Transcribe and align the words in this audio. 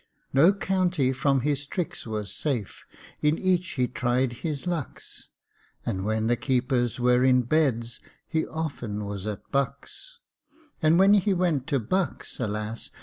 No 0.33 0.51
county 0.51 1.13
from 1.13 1.41
his 1.41 1.67
tricks 1.67 2.07
was 2.07 2.33
safe; 2.33 2.87
In 3.21 3.37
each 3.37 3.73
he 3.73 3.87
tried 3.87 4.33
his 4.41 4.65
lucks, 4.65 5.29
And 5.85 6.03
when 6.03 6.25
the 6.25 6.35
keepers 6.35 6.99
were 6.99 7.23
in 7.23 7.43
Beds, 7.43 7.99
He 8.27 8.47
often 8.47 9.05
was 9.05 9.27
at 9.27 9.51
Bucks. 9.51 10.19
And 10.81 10.97
when 10.97 11.13
he 11.13 11.35
went 11.35 11.67
to 11.67 11.79
Bucks, 11.79 12.39
alas! 12.39 12.89